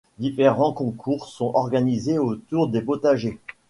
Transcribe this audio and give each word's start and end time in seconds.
Différents 0.17 0.73
concours 0.73 1.27
sont 1.27 1.51
organisés 1.53 2.17
autour 2.17 2.69
des 2.69 2.81
potagers. 2.81 3.37